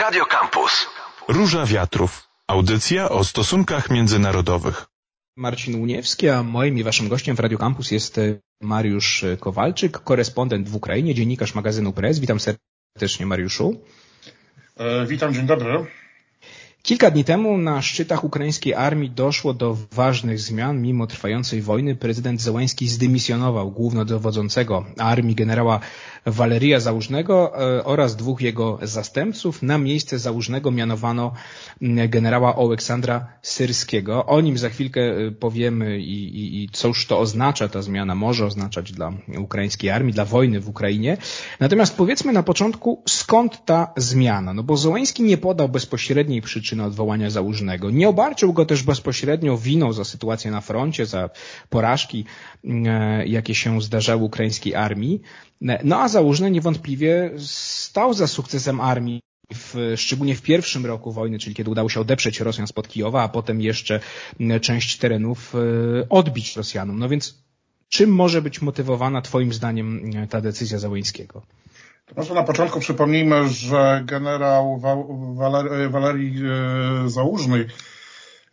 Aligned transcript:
Radio 0.00 0.26
Campus. 0.26 0.86
Róża 1.28 1.66
Wiatrów. 1.66 2.28
Audycja 2.46 3.08
o 3.08 3.24
stosunkach 3.24 3.90
międzynarodowych. 3.90 4.86
Marcin 5.36 5.82
Uniewski, 5.82 6.28
a 6.28 6.42
moim 6.42 6.78
i 6.78 6.82
waszym 6.82 7.08
gościem 7.08 7.36
w 7.36 7.40
Radio 7.40 7.58
Campus 7.58 7.90
jest 7.90 8.18
e, 8.18 8.40
Mariusz 8.60 9.24
Kowalczyk, 9.40 9.98
korespondent 9.98 10.68
w 10.68 10.74
Ukrainie, 10.76 11.14
dziennikarz 11.14 11.54
magazynu 11.54 11.92
Press. 11.92 12.18
Witam 12.18 12.38
serdecznie 12.40 13.26
Mariuszu. 13.26 13.80
E, 14.76 15.06
witam, 15.06 15.34
dzień 15.34 15.46
dobry. 15.46 15.86
Kilka 16.88 17.10
dni 17.10 17.24
temu 17.24 17.58
na 17.58 17.82
szczytach 17.82 18.24
ukraińskiej 18.24 18.74
armii 18.74 19.10
doszło 19.10 19.54
do 19.54 19.76
ważnych 19.92 20.40
zmian. 20.40 20.82
Mimo 20.82 21.06
trwającej 21.06 21.62
wojny 21.62 21.94
prezydent 21.94 22.40
Zełański 22.40 22.88
zdymisjonował 22.88 23.70
głównodowodzącego 23.70 24.84
armii 24.98 25.34
generała 25.34 25.80
Waleria 26.26 26.80
Załużnego 26.80 27.52
e, 27.78 27.84
oraz 27.84 28.16
dwóch 28.16 28.40
jego 28.40 28.78
zastępców. 28.82 29.62
Na 29.62 29.78
miejsce 29.78 30.18
Załużnego 30.18 30.70
mianowano 30.70 31.32
generała 32.08 32.56
Oleksandra 32.56 33.26
Syrskiego. 33.42 34.26
O 34.26 34.40
nim 34.40 34.58
za 34.58 34.68
chwilkę 34.68 35.00
e, 35.00 35.30
powiemy 35.30 35.98
i, 35.98 36.40
i, 36.40 36.62
i 36.62 36.68
cóż 36.68 37.06
to 37.06 37.18
oznacza 37.18 37.68
ta 37.68 37.82
zmiana, 37.82 38.14
może 38.14 38.46
oznaczać 38.46 38.92
dla 38.92 39.12
ukraińskiej 39.38 39.90
armii, 39.90 40.14
dla 40.14 40.24
wojny 40.24 40.60
w 40.60 40.68
Ukrainie. 40.68 41.16
Natomiast 41.60 41.96
powiedzmy 41.96 42.32
na 42.32 42.42
początku, 42.42 43.02
skąd 43.08 43.64
ta 43.64 43.92
zmiana? 43.96 44.54
No 44.54 44.62
bo 44.62 44.76
Zełański 44.76 45.22
nie 45.22 45.38
podał 45.38 45.68
bezpośredniej 45.68 46.42
przyczyny 46.42 46.77
odwołania 46.84 47.30
Załużnego. 47.30 47.90
Nie 47.90 48.08
obarczył 48.08 48.52
go 48.52 48.66
też 48.66 48.82
bezpośrednio 48.82 49.58
winą 49.58 49.92
za 49.92 50.04
sytuację 50.04 50.50
na 50.50 50.60
froncie, 50.60 51.06
za 51.06 51.30
porażki, 51.70 52.24
e, 52.64 53.26
jakie 53.26 53.54
się 53.54 53.80
zdarzały 53.80 54.22
ukraińskiej 54.22 54.74
armii. 54.74 55.20
No 55.84 56.00
a 56.00 56.08
Załużny 56.08 56.50
niewątpliwie 56.50 57.30
stał 57.38 58.14
za 58.14 58.26
sukcesem 58.26 58.80
armii 58.80 59.20
w, 59.54 59.94
szczególnie 59.96 60.34
w 60.34 60.42
pierwszym 60.42 60.86
roku 60.86 61.12
wojny, 61.12 61.38
czyli 61.38 61.54
kiedy 61.54 61.70
udało 61.70 61.88
się 61.88 62.00
odeprzeć 62.00 62.40
Rosjan 62.40 62.66
spod 62.66 62.88
Kijowa, 62.88 63.22
a 63.22 63.28
potem 63.28 63.60
jeszcze 63.60 64.00
część 64.60 64.98
terenów 64.98 65.54
e, 65.54 66.08
odbić 66.08 66.56
Rosjanom. 66.56 66.98
No 66.98 67.08
więc 67.08 67.42
czym 67.88 68.10
może 68.10 68.42
być 68.42 68.62
motywowana 68.62 69.22
Twoim 69.22 69.52
zdaniem 69.52 70.10
ta 70.30 70.40
decyzja 70.40 70.78
Załońskiego? 72.08 72.14
Może 72.16 72.34
na 72.34 72.42
początku 72.42 72.80
przypomnijmy, 72.80 73.48
że 73.48 74.02
generał 74.04 74.80
Walerii 75.34 75.88
Walerii 75.88 76.34
e, 77.04 77.08
Załużny 77.08 77.66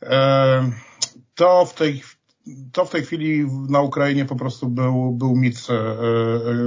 e, 0.04 0.72
to 1.36 1.66
w 1.66 1.74
tej 1.74 2.04
to 2.72 2.86
w 2.86 2.90
tej 2.90 3.04
chwili 3.04 3.48
na 3.70 3.82
Ukrainie 3.82 4.26
po 4.26 4.36
prostu 4.36 4.70
był, 4.70 5.12
był 5.12 5.36
mit 5.36 5.58
e, 5.70 5.96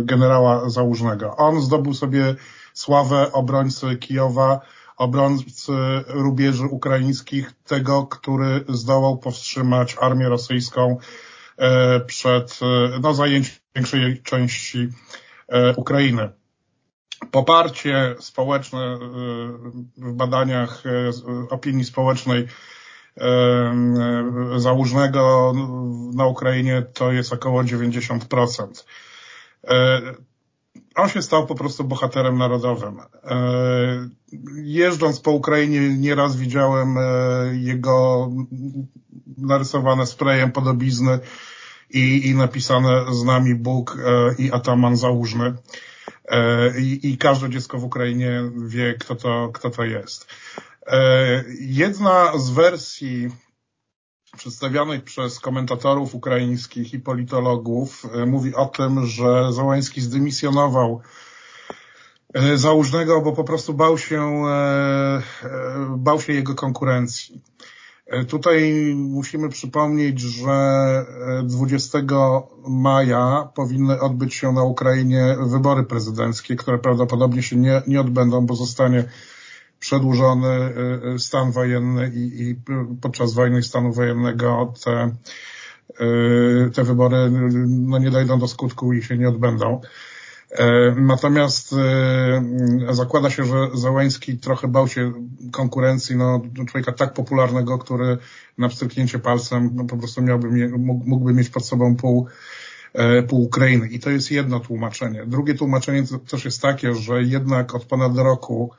generała 0.04 0.70
Załużnego. 0.70 1.36
On 1.36 1.60
zdobył 1.60 1.94
sobie 1.94 2.34
sławę 2.74 3.32
obrońcy 3.32 3.96
Kijowa, 3.96 4.60
obrońcy 4.96 5.72
rubieży 6.06 6.66
ukraińskich, 6.66 7.52
tego, 7.64 8.06
który 8.06 8.64
zdołał 8.68 9.18
powstrzymać 9.18 9.96
armię 10.00 10.28
rosyjską 10.28 10.96
przed 12.06 12.60
no, 13.02 13.14
zajęciem 13.14 13.54
większej 13.74 14.22
części 14.22 14.88
Ukrainy. 15.76 16.28
Poparcie 17.30 18.14
społeczne 18.20 18.98
w 19.96 20.12
badaniach 20.12 20.82
opinii 21.50 21.84
społecznej 21.84 22.46
Załużnego 24.56 25.52
na 26.14 26.26
Ukrainie 26.26 26.82
to 26.94 27.12
jest 27.12 27.32
około 27.32 27.62
90%. 27.62 28.84
On 30.94 31.08
się 31.08 31.22
stał 31.22 31.46
po 31.46 31.54
prostu 31.54 31.84
bohaterem 31.84 32.38
narodowym. 32.38 33.00
Jeżdżąc 34.56 35.20
po 35.20 35.30
Ukrainie 35.30 35.98
nieraz 35.98 36.36
widziałem 36.36 36.96
jego 37.52 38.28
narysowane 39.38 40.06
sprayem 40.06 40.52
podobizny 40.52 41.18
i, 41.90 42.28
i 42.28 42.34
napisane 42.34 43.04
z 43.12 43.24
nami 43.24 43.54
Bóg 43.54 43.98
i 44.38 44.52
Ataman 44.52 44.96
Załużny. 44.96 45.54
I, 46.78 47.10
I 47.12 47.18
każde 47.18 47.50
dziecko 47.50 47.78
w 47.78 47.84
Ukrainie 47.84 48.42
wie, 48.66 48.94
kto 48.94 49.14
to, 49.14 49.50
kto 49.52 49.70
to 49.70 49.84
jest. 49.84 50.26
E, 50.86 51.44
jedna 51.60 52.38
z 52.38 52.50
wersji 52.50 53.28
przedstawionych 54.36 55.04
przez 55.04 55.40
komentatorów 55.40 56.14
ukraińskich 56.14 56.94
i 56.94 57.00
politologów 57.00 58.06
e, 58.14 58.26
mówi 58.26 58.54
o 58.54 58.66
tym, 58.66 59.06
że 59.06 59.52
Załański 59.52 60.00
zdymisjonował 60.00 61.00
e, 62.34 62.58
Załużnego, 62.58 63.20
bo 63.20 63.32
po 63.32 63.44
prostu 63.44 63.74
bał 63.74 63.98
się, 63.98 64.44
bał 65.96 66.20
się 66.20 66.32
jego 66.32 66.54
konkurencji. 66.54 67.42
Tutaj 68.28 68.92
musimy 68.96 69.48
przypomnieć, 69.48 70.20
że 70.20 71.06
20 71.44 71.98
maja 72.68 73.48
powinny 73.54 74.00
odbyć 74.00 74.34
się 74.34 74.52
na 74.52 74.62
Ukrainie 74.62 75.36
wybory 75.40 75.82
prezydenckie, 75.84 76.56
które 76.56 76.78
prawdopodobnie 76.78 77.42
się 77.42 77.56
nie, 77.56 77.82
nie 77.86 78.00
odbędą, 78.00 78.46
bo 78.46 78.54
zostanie 78.54 79.04
przedłużony 79.80 80.72
y, 81.14 81.18
stan 81.18 81.52
wojenny 81.52 82.12
i, 82.14 82.42
i 82.42 82.56
podczas 83.00 83.34
wojny 83.34 83.62
stanu 83.62 83.92
wojennego 83.92 84.74
te, 84.84 85.14
te 86.74 86.84
wybory 86.84 87.30
no, 87.68 87.98
nie 87.98 88.10
dojdą 88.10 88.38
do 88.38 88.48
skutku 88.48 88.92
i 88.92 89.02
się 89.02 89.18
nie 89.18 89.28
odbędą. 89.28 89.80
E, 90.50 90.94
natomiast 90.96 91.74
zakłada 92.90 93.30
się, 93.30 93.44
że 93.44 93.68
Załęski 93.74 94.38
trochę 94.38 94.68
bał 94.68 94.88
się 94.88 95.12
konkurencji 95.52 96.16
no, 96.16 96.42
człowieka 96.68 96.92
tak 96.92 97.12
popularnego, 97.12 97.78
który 97.78 98.18
na 98.58 98.68
pstryknięcie 98.68 99.18
palcem 99.18 99.70
no, 99.74 99.84
po 99.84 99.96
prostu 99.96 100.22
miałby, 100.22 100.68
mógłby 100.78 101.34
mieć 101.34 101.48
pod 101.48 101.66
sobą 101.66 101.96
pół, 101.96 102.26
e, 102.92 103.22
pół 103.22 103.42
Ukrainy. 103.42 103.88
I 103.88 103.98
to 103.98 104.10
jest 104.10 104.30
jedno 104.30 104.60
tłumaczenie. 104.60 105.26
Drugie 105.26 105.54
tłumaczenie 105.54 106.04
też 106.30 106.44
jest 106.44 106.62
takie, 106.62 106.94
że 106.94 107.22
jednak 107.22 107.74
od 107.74 107.84
ponad 107.84 108.16
roku 108.16 108.70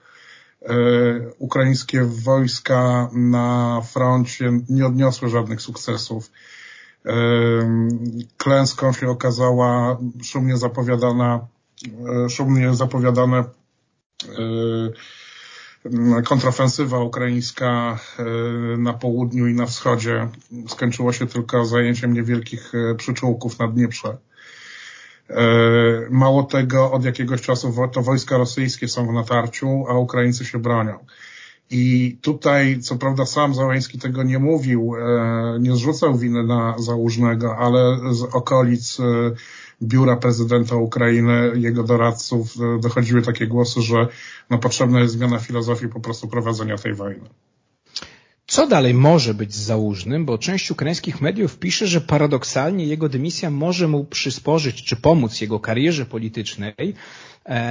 E, 0.62 0.76
ukraińskie 1.38 2.04
wojska 2.04 3.10
na 3.14 3.82
froncie 3.82 4.52
nie 4.70 4.86
odniosły 4.86 5.30
żadnych 5.30 5.62
sukcesów. 5.62 6.32
E, 7.06 7.12
klęską 8.38 8.94
się 8.94 9.10
okazała 9.10 9.98
szumnie 10.24 10.58
zapowiadana, 10.58 11.36
e, 11.36 11.59
szumnie 12.30 12.76
zapowiadane 12.76 13.44
kontrofensywa 16.26 17.00
ukraińska 17.00 18.00
na 18.78 18.94
południu 18.94 19.48
i 19.48 19.54
na 19.54 19.66
wschodzie 19.66 20.28
skończyło 20.68 21.14
się 21.14 21.28
tylko 21.28 21.66
zajęciem 21.66 22.14
niewielkich 22.14 22.72
przyczółków 22.98 23.60
na 23.60 23.68
Dnieprze. 23.68 24.18
E, 25.30 25.44
mało 26.10 26.44
tego, 26.44 26.92
od 26.92 27.06
jakiegoś 27.06 27.42
czasu 27.42 27.74
to 27.94 28.02
wojska 28.02 28.38
rosyjskie 28.38 28.88
są 28.88 29.08
w 29.08 29.14
natarciu, 29.14 29.86
a 29.90 29.94
Ukraińcy 29.94 30.46
się 30.46 30.60
bronią. 30.60 31.00
I 31.72 32.18
tutaj, 32.22 32.80
co 32.80 32.96
prawda 32.96 33.26
sam 33.26 33.56
Załański 33.56 34.00
tego 34.00 34.24
nie 34.24 34.40
mówił, 34.40 34.96
e, 34.96 35.60
nie 35.60 35.76
zrzucał 35.76 36.18
winy 36.18 36.44
na 36.44 36.76
Załużnego, 36.78 37.58
ale 37.58 38.00
z 38.12 38.24
okolic 38.24 39.00
e, 39.00 39.04
biura 39.84 40.16
prezydenta 40.16 40.76
Ukrainy, 40.76 41.52
jego 41.56 41.84
doradców 41.84 42.54
dochodziły 42.80 43.22
takie 43.22 43.48
głosy, 43.48 43.82
że 43.82 44.08
no, 44.50 44.58
potrzebna 44.58 45.00
jest 45.00 45.14
zmiana 45.14 45.40
filozofii 45.40 45.88
po 45.88 46.00
prostu 46.00 46.28
prowadzenia 46.28 46.78
tej 46.78 46.94
wojny. 46.94 47.30
Co 48.48 48.68
dalej 48.68 48.94
może 48.94 49.34
być 49.34 49.54
z 49.54 49.60
Załużnym, 49.60 50.26
bo 50.26 50.38
część 50.38 50.72
ukraińskich 50.72 51.22
mediów 51.22 51.58
pisze, 51.60 51.88
że 51.88 52.02
paradoksalnie 52.02 52.86
jego 52.86 53.10
dymisja 53.10 53.50
może 53.50 53.88
mu 53.88 54.06
przysporzyć 54.06 54.84
czy 54.84 54.96
pomóc 54.96 55.42
jego 55.42 55.60
karierze 55.60 56.06
politycznej, 56.06 56.94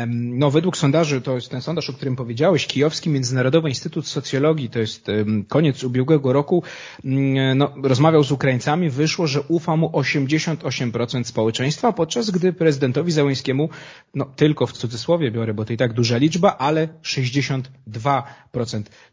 no, 0.09 0.51
według 0.51 0.77
sondaży, 0.77 1.21
to 1.21 1.35
jest 1.35 1.51
ten 1.51 1.63
sondaż, 1.63 1.91
o 1.91 1.93
którym 1.93 2.17
powiedziałeś, 2.17 2.67
Kijowski 2.67 3.11
Międzynarodowy 3.11 3.69
Instytut 3.69 4.07
Socjologii, 4.07 4.71
to 4.71 4.79
jest 4.79 5.07
koniec 5.49 5.85
ubiegłego 5.85 6.33
roku, 6.33 6.63
mm, 7.05 7.59
no, 7.59 7.73
rozmawiał 7.83 8.25
z 8.25 8.33
Ukraińcami, 8.33 8.91
wyszło, 8.91 9.27
że 9.27 9.43
ufa 9.43 9.77
mu 9.77 9.91
88% 9.93 11.25
społeczeństwa, 11.27 11.93
podczas 11.93 12.31
gdy 12.31 12.53
prezydentowi 12.53 13.13
Załońskiemu, 13.13 13.69
no 14.15 14.25
tylko 14.25 14.67
w 14.67 14.73
cudzysłowie 14.73 15.31
biorę, 15.31 15.55
bo 15.55 15.65
to 15.65 15.73
i 15.73 15.77
tak 15.77 15.93
duża 15.93 16.17
liczba, 16.17 16.57
ale 16.57 16.89
62%. 17.03 17.63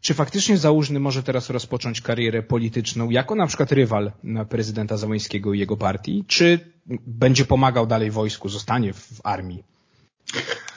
Czy 0.00 0.14
faktycznie 0.14 0.58
Załużny 0.58 1.00
może 1.00 1.22
teraz 1.22 1.50
rozpocząć 1.50 2.00
karierę 2.00 2.42
polityczną 2.42 3.10
jako 3.10 3.34
na 3.34 3.46
przykład 3.46 3.72
rywal 3.72 4.12
prezydenta 4.48 4.96
Załońskiego 4.96 5.54
i 5.54 5.58
jego 5.58 5.76
partii, 5.76 6.24
czy 6.26 6.60
będzie 7.06 7.44
pomagał 7.44 7.86
dalej 7.86 8.10
wojsku, 8.10 8.48
zostanie 8.48 8.92
w 8.92 9.20
armii? 9.24 9.75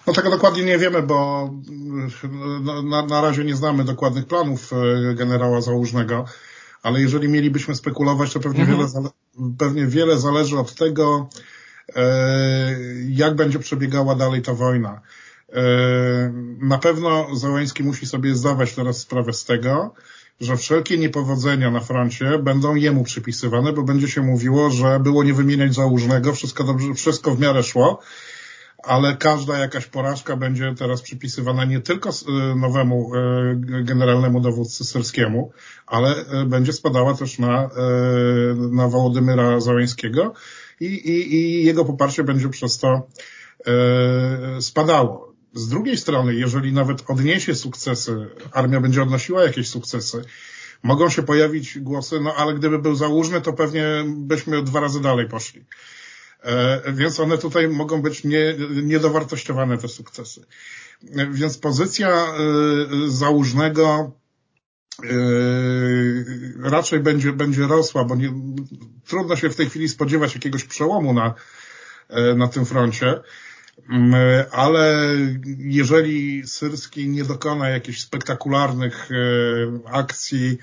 No 0.07 0.13
tego 0.13 0.29
dokładnie 0.29 0.63
nie 0.63 0.77
wiemy, 0.77 1.01
bo 1.01 1.49
no, 2.61 2.81
na, 2.81 3.05
na 3.05 3.21
razie 3.21 3.43
nie 3.43 3.55
znamy 3.55 3.83
dokładnych 3.83 4.25
planów 4.25 4.73
e, 4.73 5.15
generała 5.15 5.61
Załużnego, 5.61 6.25
ale 6.83 7.01
jeżeli 7.01 7.29
mielibyśmy 7.29 7.75
spekulować, 7.75 8.33
to 8.33 8.39
pewnie, 8.39 8.61
mhm. 8.61 8.77
wiele, 8.77 9.09
pewnie 9.57 9.85
wiele 9.85 10.17
zależy 10.17 10.57
od 10.57 10.75
tego, 10.75 11.29
e, 11.95 12.75
jak 13.09 13.35
będzie 13.35 13.59
przebiegała 13.59 14.15
dalej 14.15 14.41
ta 14.41 14.53
wojna. 14.53 15.01
Na 16.61 16.77
pewno 16.77 17.35
Załęski 17.35 17.83
musi 17.83 18.05
sobie 18.05 18.35
zdawać 18.35 18.75
teraz 18.75 18.97
sprawę 18.97 19.33
z 19.33 19.45
tego, 19.45 19.93
że 20.41 20.57
wszelkie 20.57 20.97
niepowodzenia 20.97 21.71
na 21.71 21.79
froncie 21.79 22.39
będą 22.39 22.75
jemu 22.75 23.03
przypisywane, 23.03 23.73
bo 23.73 23.83
będzie 23.83 24.07
się 24.07 24.21
mówiło, 24.21 24.69
że 24.71 24.99
było 24.99 25.23
nie 25.23 25.33
wymieniać 25.33 25.73
załużnego, 25.73 26.33
wszystko 26.33 26.63
dobrze, 26.63 26.93
wszystko 26.93 27.35
w 27.35 27.39
miarę 27.39 27.63
szło, 27.63 27.99
ale 28.83 29.17
każda 29.17 29.57
jakaś 29.57 29.85
porażka 29.85 30.35
będzie 30.35 30.75
teraz 30.77 31.01
przypisywana 31.01 31.65
nie 31.65 31.81
tylko 31.81 32.09
y, 32.09 32.55
nowemu 32.55 33.11
y, 33.15 33.83
generalnemu 33.83 34.41
dowódcy 34.41 34.85
syrskiemu, 34.85 35.51
ale 35.87 36.15
y, 36.43 36.45
będzie 36.45 36.73
spadała 36.73 37.13
też 37.13 37.39
na, 37.39 37.69
na 38.71 38.87
Wołodymyra 38.87 39.59
Załęskiego 39.59 40.33
i, 40.79 40.85
i, 40.85 41.35
i 41.35 41.65
jego 41.65 41.85
poparcie 41.85 42.23
będzie 42.23 42.49
przez 42.49 42.77
to 42.77 43.07
spadało. 44.59 45.33
Z 45.53 45.67
drugiej 45.67 45.97
strony, 45.97 46.35
jeżeli 46.35 46.73
nawet 46.73 47.03
odniesie 47.07 47.55
sukcesy, 47.55 48.27
armia 48.51 48.81
będzie 48.81 49.03
odnosiła 49.03 49.43
jakieś 49.43 49.69
sukcesy, 49.69 50.21
mogą 50.83 51.09
się 51.09 51.23
pojawić 51.23 51.79
głosy, 51.79 52.19
no 52.19 52.35
ale 52.35 52.53
gdyby 52.53 52.79
był 52.79 52.95
załóżny, 52.95 53.41
to 53.41 53.53
pewnie 53.53 53.85
byśmy 54.07 54.63
dwa 54.63 54.79
razy 54.79 55.01
dalej 55.01 55.27
poszli. 55.27 55.65
E, 56.43 56.93
więc 56.93 57.19
one 57.19 57.37
tutaj 57.37 57.67
mogą 57.67 58.01
być 58.01 58.23
nie, 58.23 58.55
niedowartościowane, 58.83 59.77
te 59.77 59.87
sukcesy. 59.87 60.45
E, 61.15 61.27
więc 61.31 61.57
pozycja 61.57 62.09
e, 62.09 62.35
załóżnego 63.07 64.11
raczej 66.63 66.99
będzie, 66.99 67.33
będzie 67.33 67.67
rosła, 67.67 68.03
bo 68.03 68.15
nie, 68.15 68.33
trudno 69.07 69.35
się 69.35 69.49
w 69.49 69.55
tej 69.55 69.69
chwili 69.69 69.89
spodziewać 69.89 70.35
jakiegoś 70.35 70.63
przełomu 70.63 71.13
na, 71.13 71.33
na 72.35 72.47
tym 72.47 72.65
froncie. 72.65 73.19
Mm, 73.89 74.13
ale 74.51 75.05
jeżeli 75.57 76.47
Syrski 76.47 77.09
nie 77.09 77.23
dokona 77.23 77.69
jakichś 77.69 77.99
spektakularnych 77.99 79.09
akcji, 79.85 80.57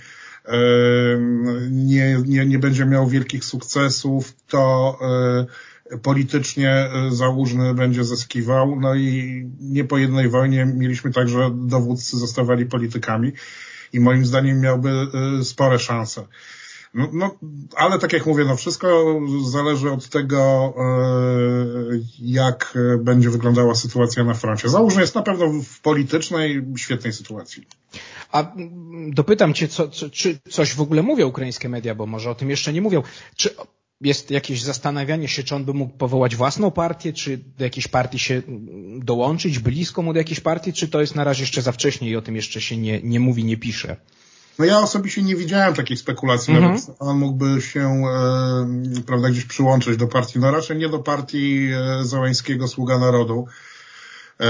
nie, 1.70 2.22
nie, 2.26 2.46
nie 2.46 2.58
będzie 2.58 2.86
miał 2.86 3.08
wielkich 3.08 3.44
sukcesów, 3.44 4.34
to 4.48 4.98
politycznie 6.02 6.88
załóżny 7.10 7.74
będzie 7.74 8.04
zyskiwał. 8.04 8.80
No 8.80 8.94
i 8.94 9.44
nie 9.60 9.84
po 9.84 9.98
jednej 9.98 10.28
wojnie 10.28 10.66
mieliśmy 10.66 11.12
tak, 11.12 11.28
że 11.28 11.50
dowódcy 11.54 12.18
zostawali 12.18 12.66
politykami 12.66 13.32
i 13.92 14.00
moim 14.00 14.26
zdaniem 14.26 14.60
miałby 14.60 14.90
spore 15.42 15.78
szanse. 15.78 16.26
No, 16.96 17.08
no, 17.12 17.38
ale 17.76 17.98
tak 17.98 18.12
jak 18.12 18.26
mówię, 18.26 18.44
no 18.44 18.56
wszystko 18.56 19.20
zależy 19.44 19.90
od 19.90 20.08
tego, 20.08 20.74
jak 22.18 22.78
będzie 22.98 23.30
wyglądała 23.30 23.74
sytuacja 23.74 24.24
na 24.24 24.34
froncie. 24.34 24.68
Załóżmy 24.68 25.00
jest 25.00 25.14
na 25.14 25.22
pewno 25.22 25.62
w 25.62 25.80
politycznej, 25.80 26.64
świetnej 26.76 27.12
sytuacji. 27.12 27.66
A 28.32 28.52
dopytam 29.08 29.54
Cię, 29.54 29.68
co, 29.68 29.88
co, 29.88 30.10
czy 30.10 30.38
coś 30.50 30.74
w 30.74 30.80
ogóle 30.80 31.02
mówią 31.02 31.28
ukraińskie 31.28 31.68
media, 31.68 31.94
bo 31.94 32.06
może 32.06 32.30
o 32.30 32.34
tym 32.34 32.50
jeszcze 32.50 32.72
nie 32.72 32.82
mówią. 32.82 33.02
Czy 33.36 33.54
jest 34.00 34.30
jakieś 34.30 34.62
zastanawianie 34.62 35.28
się, 35.28 35.42
czy 35.42 35.54
on 35.54 35.64
by 35.64 35.74
mógł 35.74 35.96
powołać 35.96 36.36
własną 36.36 36.70
partię, 36.70 37.12
czy 37.12 37.38
do 37.58 37.64
jakiejś 37.64 37.88
partii 37.88 38.18
się 38.18 38.42
dołączyć, 38.98 39.58
blisko 39.58 40.02
mu 40.02 40.12
do 40.12 40.18
jakiejś 40.18 40.40
partii, 40.40 40.72
czy 40.72 40.88
to 40.88 41.00
jest 41.00 41.14
na 41.14 41.24
razie 41.24 41.42
jeszcze 41.42 41.62
za 41.62 41.72
wcześnie 41.72 42.10
i 42.10 42.16
o 42.16 42.22
tym 42.22 42.36
jeszcze 42.36 42.60
się 42.60 42.76
nie, 42.76 43.02
nie 43.02 43.20
mówi, 43.20 43.44
nie 43.44 43.56
pisze? 43.56 43.96
No 44.58 44.64
ja 44.64 44.78
osobiście 44.78 45.22
nie 45.22 45.36
widziałem 45.36 45.74
takiej 45.74 45.96
spekulacji, 45.96 46.54
mhm. 46.54 46.72
nawet 46.72 46.96
on 46.98 47.18
mógłby 47.18 47.62
się 47.62 47.80
e, 47.80 49.02
prawda, 49.06 49.30
gdzieś 49.30 49.44
przyłączyć 49.44 49.96
do 49.96 50.06
partii, 50.06 50.38
no 50.38 50.50
raczej 50.50 50.76
nie 50.76 50.88
do 50.88 50.98
partii 50.98 51.70
e, 52.60 52.68
Sługa 52.68 52.98
Narodu. 52.98 53.46
E, 54.40 54.46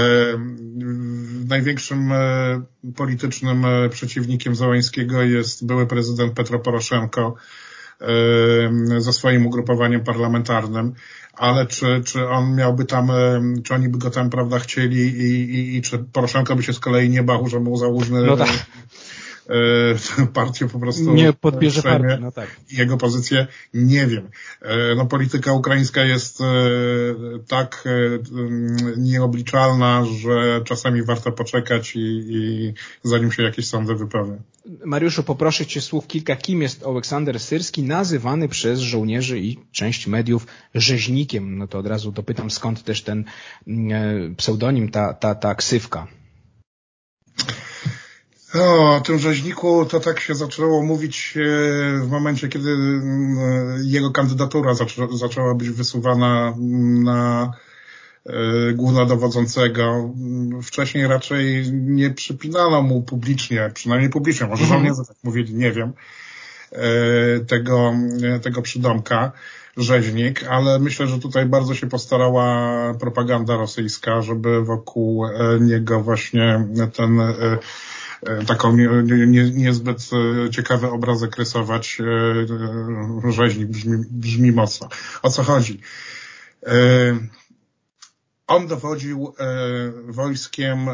największym 1.47 2.11
e, 2.11 2.61
politycznym 2.95 3.65
e, 3.65 3.89
przeciwnikiem 3.89 4.55
Załańskiego 4.55 5.21
jest 5.21 5.65
były 5.65 5.87
prezydent 5.87 6.33
Petro 6.33 6.59
Poroszenko 6.59 7.35
ze 8.97 9.13
swoim 9.13 9.47
ugrupowaniem 9.47 10.03
parlamentarnym, 10.03 10.93
ale 11.33 11.65
czy, 11.65 12.01
czy 12.05 12.27
on 12.27 12.55
miałby 12.55 12.85
tam, 12.85 13.11
czy 13.63 13.73
oni 13.73 13.89
by 13.89 13.97
go 13.97 14.09
tam, 14.09 14.29
prawda, 14.29 14.59
chcieli 14.59 14.97
i, 14.97 15.55
i, 15.55 15.77
i 15.77 15.81
czy 15.81 15.99
Poroszenko 15.99 16.55
by 16.55 16.63
się 16.63 16.73
z 16.73 16.79
kolei 16.79 17.09
nie 17.09 17.23
bał, 17.23 17.47
że 17.47 17.59
mu 17.59 17.77
załóżmy 17.77 18.21
no 18.21 18.37
tak. 18.37 18.65
E, 19.49 20.25
partię 20.33 20.67
po 20.67 20.79
prostu 20.79 21.13
nie 21.13 21.33
podbierze 21.33 21.83
partii, 21.83 22.21
no 22.21 22.31
tak. 22.31 22.47
Jego 22.71 22.97
pozycję 22.97 23.47
nie 23.73 24.07
wiem. 24.07 24.29
E, 24.61 24.95
no 24.95 25.05
polityka 25.05 25.53
ukraińska 25.53 26.03
jest 26.03 26.41
e, 26.41 26.45
tak 27.47 27.87
nieobliczalna, 28.97 30.05
że 30.05 30.61
czasami 30.63 31.03
warto 31.03 31.31
poczekać 31.31 31.95
i, 31.95 32.23
i 32.29 32.73
zanim 33.03 33.31
się 33.31 33.43
jakieś 33.43 33.67
sądy 33.67 33.95
wypełnią. 33.95 34.41
Mariuszu, 34.85 35.23
poproszę 35.23 35.65
Cię 35.65 35.81
słów 35.81 36.07
kilka. 36.07 36.35
Kim 36.35 36.61
jest 36.61 36.85
Aleksander 36.85 37.39
Syrski, 37.39 37.83
nazywany 37.83 38.49
przez 38.49 38.79
żołnierzy 38.79 39.39
i 39.39 39.57
część 39.71 40.07
mediów 40.07 40.47
rzeźnikiem? 40.75 41.57
No 41.57 41.67
to 41.67 41.77
od 41.77 41.87
razu 41.87 42.11
dopytam, 42.11 42.51
skąd 42.51 42.83
też 42.83 43.01
ten 43.01 43.23
pseudonim, 44.37 44.89
ta, 44.89 45.13
ta, 45.13 45.35
ta 45.35 45.55
ksywka? 45.55 46.07
O, 48.55 48.95
o 48.95 49.01
tym 49.01 49.19
rzeźniku 49.19 49.85
to 49.85 49.99
tak 49.99 50.19
się 50.19 50.35
zaczęło 50.35 50.81
mówić 50.81 51.33
e, 51.37 51.41
w 51.99 52.07
momencie, 52.09 52.47
kiedy 52.47 52.69
mm, 52.69 53.37
jego 53.83 54.11
kandydatura 54.11 54.73
zaczę, 54.73 55.07
zaczęła 55.11 55.55
być 55.55 55.69
wysuwana 55.69 56.53
na 57.03 57.51
e, 58.25 58.73
głównodowodzącego. 58.73 60.13
Wcześniej 60.63 61.07
raczej 61.07 61.71
nie 61.73 62.09
przypinano 62.09 62.81
mu 62.81 63.01
publicznie, 63.01 63.71
przynajmniej 63.73 64.09
publicznie, 64.09 64.47
może 64.47 64.63
mhm. 64.63 64.79
żołnierze 64.79 65.07
tak 65.07 65.17
mówili, 65.23 65.53
nie 65.53 65.71
wiem, 65.71 65.93
e, 66.71 67.39
tego, 67.39 67.93
tego 68.41 68.61
przydomka 68.61 69.31
rzeźnik, 69.77 70.43
ale 70.43 70.79
myślę, 70.79 71.07
że 71.07 71.19
tutaj 71.19 71.45
bardzo 71.45 71.75
się 71.75 71.87
postarała 71.87 72.93
propaganda 72.93 73.57
rosyjska, 73.57 74.21
żeby 74.21 74.63
wokół 74.63 75.25
niego 75.59 76.01
właśnie 76.01 76.67
ten 76.93 77.19
E, 77.19 77.57
taką 78.47 78.77
nie, 78.77 78.87
nie, 79.27 79.51
niezbyt 79.51 80.09
e, 80.45 80.49
ciekawy 80.49 80.89
obrazek 80.89 81.37
rysować. 81.37 81.97
E, 83.25 83.31
rzeźnik 83.31 83.67
brzmi, 83.67 84.05
brzmi 84.11 84.51
mocno. 84.51 84.89
O 85.21 85.29
co 85.29 85.43
chodzi? 85.43 85.79
On 88.47 88.67
dowodził 88.67 89.33
wojskiem 90.07 90.87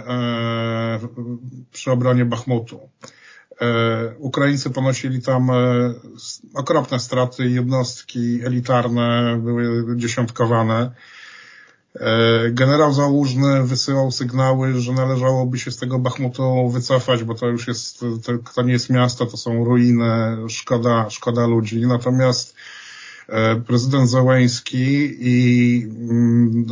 przy 1.72 1.92
obronie 1.92 2.26
Bachmutu. 2.26 2.90
Ukraińcy 4.18 4.70
ponosili 4.70 5.22
tam 5.22 5.48
okropne 6.54 7.00
straty, 7.00 7.50
jednostki 7.50 8.42
elitarne 8.46 9.40
były 9.44 9.98
dziesiątkowane. 9.98 10.92
E, 12.00 12.52
generał 12.52 12.94
Załużny 12.94 13.64
wysyłał 13.64 14.12
sygnały, 14.12 14.82
że 14.82 14.94
należałoby 14.94 15.60
się 15.60 15.72
z 15.72 15.78
tego 15.78 16.00
Bachmutu 16.00 16.70
wycofać, 16.70 17.24
bo 17.24 17.36
to 17.36 17.48
już 17.48 17.68
jest, 17.68 18.06
to, 18.56 18.62
nie 18.62 18.74
jest 18.74 18.90
miasto, 18.90 19.26
to 19.26 19.38
są 19.38 19.66
ruiny, 19.66 20.38
szkoda, 20.50 21.10
szkoda 21.10 21.48
ludzi. 21.48 21.88
Natomiast 21.88 22.56
e, 23.30 23.56
prezydent 23.56 24.10
Załański 24.10 25.16
i 25.20 25.88
mm, 26.10 26.66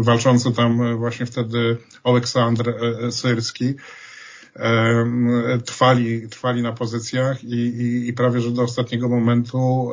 e, 0.00 0.02
walczący 0.02 0.52
tam 0.52 0.96
właśnie 0.96 1.26
wtedy 1.26 1.76
Aleksandr 2.04 2.74
Syrski 3.10 3.74
trwali, 5.64 6.28
trwali 6.28 6.62
na 6.62 6.72
pozycjach 6.72 7.44
i, 7.44 7.54
i, 7.54 8.08
i 8.08 8.12
prawie, 8.12 8.40
że 8.40 8.50
do 8.50 8.62
ostatniego 8.62 9.08
momentu 9.08 9.90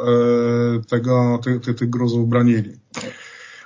tego, 0.90 1.40
tych, 1.44 1.76
tych 1.76 1.90
Gruzów 1.90 2.30
bronili. 2.30 2.74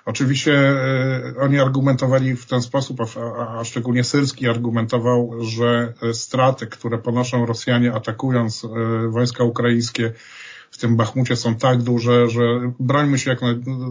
Oczywiście 0.06 0.54
e, 0.54 1.34
oni 1.40 1.60
argumentowali 1.60 2.36
w 2.36 2.46
ten 2.46 2.62
sposób, 2.62 3.00
a, 3.38 3.64
szczególnie 3.64 4.04
Syrski 4.04 4.48
argumentował, 4.48 5.32
że 5.42 5.94
e, 6.02 6.14
straty, 6.14 6.68
które 6.68 6.98
ponoszą 6.98 7.46
Rosjanie 7.46 7.94
atakując 7.94 8.66
e, 8.66 8.68
wojska 9.10 9.44
ukraińskie 9.44 10.14
w 10.72 10.78
tym 10.78 10.96
Bachmucie 10.96 11.36
są 11.36 11.56
tak 11.56 11.82
duże, 11.82 12.30
że 12.30 12.42
brońmy 12.80 13.20
się 13.20 13.30
jak 13.30 13.40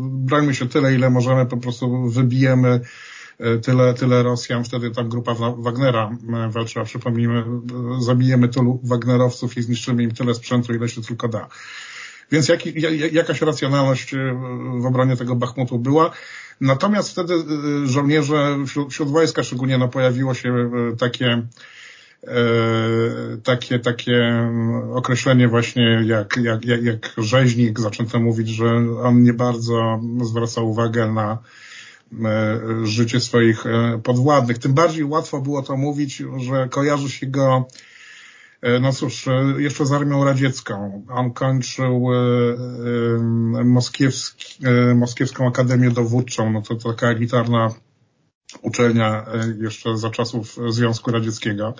brońmy 0.08 0.54
się 0.54 0.68
tyle, 0.68 0.94
ile 0.94 1.10
możemy, 1.10 1.46
po 1.46 1.56
prostu 1.56 2.08
wybijemy 2.08 2.80
tyle, 3.62 3.94
tyle 3.94 4.22
Rosjan, 4.22 4.64
wtedy 4.64 4.90
tam 4.90 5.08
grupa 5.08 5.34
Wagnera 5.58 6.10
walczyła, 6.50 6.84
przypomnijmy, 6.84 7.44
zabijemy 8.00 8.48
tylu 8.48 8.80
Wagnerowców 8.82 9.56
i 9.56 9.62
zniszczymy 9.62 10.02
im 10.02 10.10
tyle 10.10 10.34
sprzętu, 10.34 10.74
ile 10.74 10.88
się 10.88 11.02
tylko 11.02 11.28
da. 11.28 11.48
Więc 12.32 12.48
jak, 12.48 12.60
jakaś 13.12 13.40
racjonalność 13.40 14.14
e, 14.14 14.38
w 14.80 14.86
obronie 14.86 15.16
tego 15.16 15.36
Bachmutu 15.36 15.78
była. 15.78 16.10
Natomiast 16.60 17.10
wtedy 17.10 17.34
e, 17.34 17.86
żołnierze 17.86 18.56
wśród, 18.66 18.92
wśród 18.92 19.10
wojska 19.10 19.42
szczególnie 19.42 19.78
no, 19.78 19.88
pojawiło 19.88 20.34
się 20.34 20.48
e, 20.92 20.96
takie 20.96 21.42
takie, 23.44 23.78
takie 23.78 24.48
określenie 24.94 25.48
właśnie 25.48 26.02
jak, 26.06 26.36
jak, 26.36 26.64
jak, 26.64 26.82
jak 26.82 27.12
rzeźnik, 27.18 27.80
zaczęto 27.80 28.20
mówić, 28.20 28.48
że 28.48 28.66
on 29.02 29.22
nie 29.22 29.32
bardzo 29.32 30.00
zwraca 30.22 30.60
uwagę 30.60 31.12
na 31.12 31.38
życie 32.84 33.20
swoich 33.20 33.64
podwładnych. 34.02 34.58
Tym 34.58 34.74
bardziej 34.74 35.04
łatwo 35.04 35.40
było 35.40 35.62
to 35.62 35.76
mówić, 35.76 36.22
że 36.36 36.68
kojarzy 36.70 37.10
się 37.10 37.26
go 37.26 37.66
no 38.80 38.92
cóż, 38.92 39.26
jeszcze 39.58 39.86
z 39.86 39.92
Armią 39.92 40.24
Radziecką. 40.24 41.06
On 41.10 41.32
kończył 41.32 42.06
moskiewski, 43.64 44.64
Moskiewską 44.94 45.48
Akademię 45.48 45.90
Dowódczą, 45.90 46.52
no 46.52 46.62
to 46.62 46.76
taka 46.76 47.06
elitarna 47.06 47.74
uczelnia 48.62 49.26
jeszcze 49.60 49.98
za 49.98 50.10
czasów 50.10 50.56
Związku 50.68 51.10
Radzieckiego. 51.10 51.74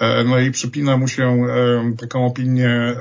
E, 0.00 0.24
no 0.24 0.40
i 0.40 0.50
przypina 0.50 0.96
mu 0.96 1.08
się 1.08 1.24
e, 1.24 1.96
taką 1.96 2.26
opinię, 2.26 2.68
e, 2.68 2.94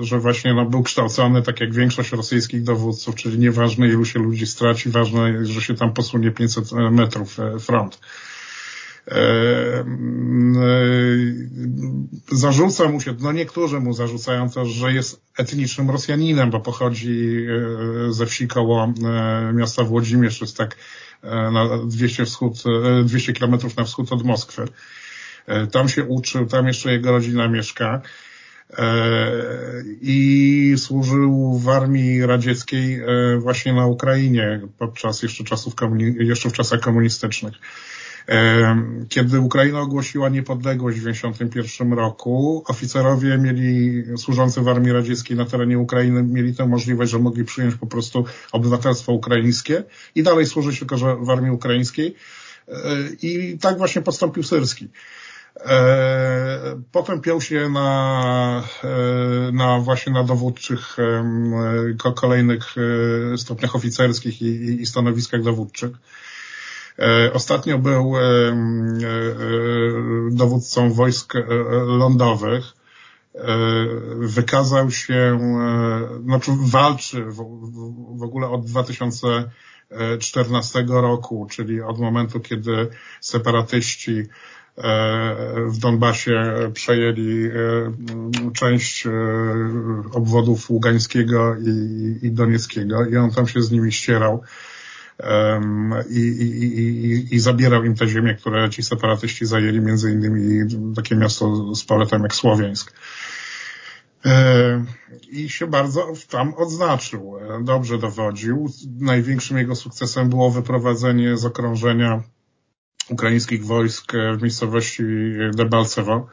że 0.00 0.18
właśnie 0.18 0.54
no, 0.54 0.64
był 0.64 0.82
kształcony 0.82 1.42
tak 1.42 1.60
jak 1.60 1.74
większość 1.74 2.12
rosyjskich 2.12 2.62
dowódców, 2.62 3.14
czyli 3.14 3.38
nieważne 3.38 3.88
ilu 3.88 4.04
się 4.04 4.18
ludzi 4.18 4.46
straci, 4.46 4.90
ważne, 4.90 5.46
że 5.46 5.60
się 5.60 5.74
tam 5.74 5.92
posunie 5.92 6.30
500 6.30 6.72
metrów 6.72 7.36
front. 7.60 7.98
Zarzuca 12.32 12.88
mu 12.88 13.00
się, 13.00 13.14
no 13.20 13.32
niektórzy 13.32 13.80
mu 13.80 13.92
zarzucają 13.92 14.50
też, 14.50 14.68
że 14.68 14.92
jest 14.92 15.22
etnicznym 15.38 15.90
Rosjaninem, 15.90 16.50
bo 16.50 16.60
pochodzi 16.60 17.46
ze 18.08 18.26
wsi 18.26 18.48
koło 18.48 18.92
miasta 19.54 19.84
Włodzimierz, 19.84 20.40
jest 20.40 20.56
tak 20.56 20.76
na 21.52 21.78
200, 21.86 22.24
wschód, 22.24 22.62
200 23.04 23.32
kilometrów 23.32 23.76
na 23.76 23.84
wschód 23.84 24.12
od 24.12 24.24
Moskwy. 24.24 24.64
Tam 25.72 25.88
się 25.88 26.04
uczył, 26.04 26.46
tam 26.46 26.66
jeszcze 26.66 26.92
jego 26.92 27.10
rodzina 27.10 27.48
mieszka 27.48 28.02
i 30.00 30.74
służył 30.76 31.58
w 31.58 31.68
armii 31.68 32.26
radzieckiej 32.26 33.00
właśnie 33.38 33.72
na 33.72 33.86
Ukrainie 33.86 34.60
podczas 34.78 35.22
jeszcze 35.22 35.44
czasów 35.44 35.74
jeszcze 36.18 36.50
w 36.50 36.52
czasach 36.52 36.80
komunistycznych. 36.80 37.54
Kiedy 39.08 39.40
Ukraina 39.40 39.80
ogłosiła 39.80 40.28
niepodległość 40.28 40.98
w 40.98 41.04
1991 41.04 41.92
roku, 41.92 42.64
oficerowie 42.68 43.38
mieli, 43.38 44.04
służący 44.16 44.60
w 44.60 44.68
armii 44.68 44.92
radzieckiej 44.92 45.36
na 45.36 45.44
terenie 45.44 45.78
Ukrainy, 45.78 46.22
mieli 46.22 46.54
tę 46.54 46.66
możliwość, 46.66 47.10
że 47.10 47.18
mogli 47.18 47.44
przyjąć 47.44 47.74
po 47.74 47.86
prostu 47.86 48.24
obywatelstwo 48.52 49.12
ukraińskie 49.12 49.84
i 50.14 50.22
dalej 50.22 50.46
służyć 50.46 50.78
tylko 50.78 50.96
w 51.16 51.30
armii 51.30 51.50
ukraińskiej. 51.50 52.14
I 53.22 53.58
tak 53.60 53.78
właśnie 53.78 54.02
postąpił 54.02 54.42
Syrski. 54.42 54.88
E, 55.60 56.80
potem 56.92 57.20
piął 57.20 57.40
się 57.40 57.68
na, 57.68 58.62
e, 58.84 59.52
na 59.52 59.78
właśnie 59.80 60.12
na 60.12 60.24
dowódczych 60.24 60.96
kolejnych 62.14 62.74
e, 63.34 63.38
stopniach 63.38 63.76
oficerskich 63.76 64.42
i, 64.42 64.80
i 64.80 64.86
stanowiskach 64.86 65.42
dowódczych. 65.42 65.90
Ostatnio 67.32 67.78
był 67.78 68.12
dowódcą 70.30 70.92
wojsk 70.92 71.34
lądowych. 71.86 72.64
Wykazał 74.16 74.90
się, 74.90 75.38
znaczy 76.24 76.50
walczy 76.60 77.24
w, 77.24 77.40
ogóle 78.22 78.48
od 78.48 78.64
2014 78.64 80.84
roku, 80.88 81.46
czyli 81.50 81.82
od 81.82 81.98
momentu, 81.98 82.40
kiedy 82.40 82.88
separatyści 83.20 84.22
E, 84.78 85.36
w 85.66 85.78
Donbasie 85.78 86.54
przejęli 86.74 87.46
e, 87.46 87.50
część 88.52 89.06
e, 89.06 89.10
obwodów 90.12 90.70
Ługańskiego 90.70 91.56
i 92.22 92.30
Donieckiego 92.30 93.06
i 93.06 93.16
on 93.16 93.30
tam 93.30 93.48
się 93.48 93.62
z 93.62 93.70
nimi 93.70 93.92
ścierał. 93.92 94.42
I, 96.10 96.20
i, 96.20 97.34
i, 97.34 97.40
zabierał 97.40 97.84
im 97.84 97.94
te 97.94 98.08
ziemie, 98.08 98.34
które 98.34 98.70
ci 98.70 98.82
separatyści 98.82 99.46
zajęli, 99.46 99.80
między 99.80 100.12
innymi 100.12 100.70
takie 100.96 101.16
miasto 101.16 101.74
z 101.74 101.84
poletem 101.84 102.22
jak 102.22 102.34
Słowiańsk. 102.34 102.92
I 105.30 105.48
się 105.48 105.66
bardzo 105.66 106.12
tam 106.30 106.54
odznaczył. 106.54 107.34
Dobrze 107.62 107.98
dowodził. 107.98 108.70
Największym 109.00 109.58
jego 109.58 109.76
sukcesem 109.76 110.28
było 110.28 110.50
wyprowadzenie 110.50 111.36
z 111.36 111.44
okrążenia 111.44 112.22
ukraińskich 113.08 113.64
wojsk 113.64 114.12
w 114.38 114.42
miejscowości 114.42 115.02
Debalcewo, 115.54 116.26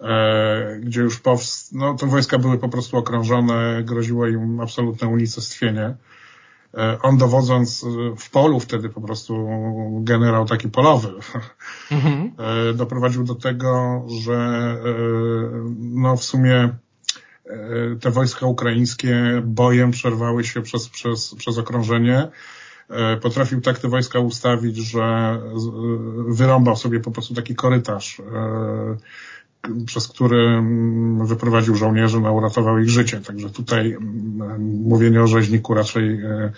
e, 0.00 0.78
gdzie 0.80 1.00
już 1.00 1.20
powst... 1.20 1.72
no 1.72 1.94
te 1.94 2.06
wojska 2.06 2.38
były 2.38 2.58
po 2.58 2.68
prostu 2.68 2.96
okrążone, 2.96 3.82
groziło 3.84 4.26
im 4.26 4.60
absolutne 4.60 5.08
unicestwienie. 5.08 5.94
E, 6.74 6.98
on 7.02 7.18
dowodząc 7.18 7.84
w 8.18 8.30
polu 8.30 8.60
wtedy 8.60 8.88
po 8.88 9.00
prostu 9.00 9.48
generał 10.00 10.46
taki 10.46 10.68
polowy 10.68 11.08
mhm. 11.90 12.32
E, 12.38 12.74
doprowadził 12.74 13.24
do 13.24 13.34
tego, 13.34 14.02
że 14.22 14.76
no 15.78 16.16
w 16.16 16.24
sumie 16.24 16.68
te 18.00 18.10
wojska 18.10 18.46
ukraińskie 18.46 19.42
bojem 19.44 19.90
przerwały 19.90 20.44
się 20.44 20.62
przez, 20.62 20.88
przez, 20.88 21.34
przez 21.34 21.58
okrążenie 21.58 22.28
E, 22.92 23.16
potrafił 23.16 23.60
tak 23.60 23.78
te 23.78 23.88
wojska 23.88 24.18
ustawić, 24.18 24.76
że 24.76 25.38
wyrąbał 26.28 26.76
sobie 26.76 27.00
po 27.00 27.10
prostu 27.10 27.34
taki 27.34 27.54
korytarz, 27.54 28.20
e, 28.20 28.96
przez 29.86 30.08
który 30.08 30.48
mm, 30.48 31.26
wyprowadził 31.26 31.74
żołnierzy, 31.74 32.20
no, 32.20 32.32
uratował 32.32 32.78
ich 32.78 32.90
życie. 32.90 33.20
Także 33.20 33.50
tutaj 33.50 33.92
mm, 33.92 34.82
mówienie 34.82 35.22
o 35.22 35.26
rzeźniku 35.26 35.74
raczej 35.74 36.20
e, 36.20 36.52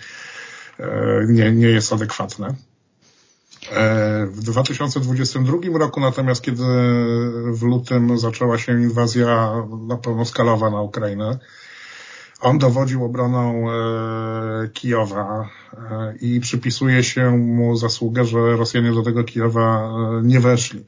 nie, 1.29 1.53
nie 1.53 1.67
jest 1.67 1.93
adekwatne. 1.93 2.55
W 4.27 4.41
2022 4.43 5.79
roku 5.79 6.01
natomiast, 6.01 6.43
kiedy 6.43 6.63
w 7.53 7.63
lutym 7.63 8.19
zaczęła 8.19 8.59
się 8.59 8.83
inwazja 8.83 9.53
na 9.89 9.97
pełnoskalowa 9.97 10.71
na 10.71 10.81
Ukrainę, 10.81 11.39
on 12.45 12.59
dowodził 12.59 13.05
obroną 13.05 13.71
e, 13.71 14.69
Kijowa 14.69 15.49
e, 15.73 16.15
i 16.21 16.41
przypisuje 16.41 17.03
się 17.03 17.31
mu 17.31 17.77
zasługę, 17.77 18.25
że 18.25 18.39
Rosjanie 18.39 18.93
do 18.93 19.03
tego 19.03 19.25
Kijowa 19.25 19.79
e, 19.79 20.23
nie 20.23 20.41
weszli. 20.41 20.85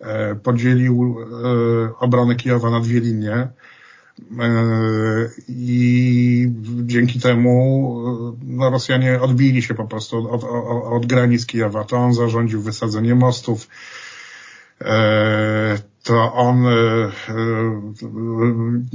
E, 0.00 0.34
podzielił 0.34 1.16
e, 1.20 1.98
obronę 1.98 2.34
Kijowa 2.34 2.70
na 2.70 2.80
dwie 2.80 3.00
linie 3.00 3.32
e, 3.32 3.48
i 5.48 6.52
dzięki 6.82 7.20
temu 7.20 7.94
no, 8.42 8.70
Rosjanie 8.70 9.20
odbili 9.20 9.62
się 9.62 9.74
po 9.74 9.84
prostu 9.84 10.32
od, 10.32 10.44
od, 10.44 10.92
od 10.92 11.06
granic 11.06 11.46
Kijowa. 11.46 11.84
To 11.84 11.96
on 11.96 12.14
zarządził 12.14 12.62
wysadzenie 12.62 13.14
mostów, 13.14 13.68
to 16.02 16.32
on 16.32 16.64